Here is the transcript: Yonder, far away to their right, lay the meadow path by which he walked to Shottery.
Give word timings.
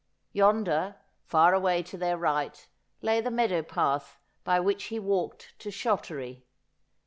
Yonder, 0.33 0.95
far 1.27 1.53
away 1.53 1.83
to 1.83 1.95
their 1.95 2.17
right, 2.17 2.67
lay 3.03 3.21
the 3.21 3.29
meadow 3.29 3.61
path 3.61 4.17
by 4.43 4.59
which 4.59 4.85
he 4.85 4.97
walked 4.97 5.53
to 5.59 5.69
Shottery. 5.69 6.43